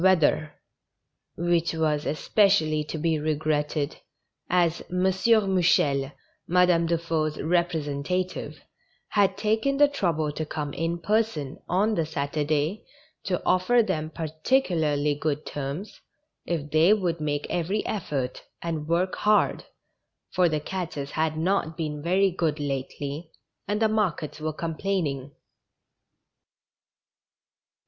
[0.01, 0.55] 207 weather,
[1.37, 3.97] which was especially to be regretted,
[4.49, 5.03] as M.
[5.47, 6.11] Mou chel,
[6.47, 8.59] Madame Dufeu's representative,
[9.09, 12.83] had taken the trouble to come in person, on the Saturday,
[13.25, 16.01] to offer them particularly good terms
[16.47, 19.65] if they would make every effort, and work hard,
[20.31, 23.29] for the catches had not been very good lately,
[23.67, 25.29] and the markets were complaining.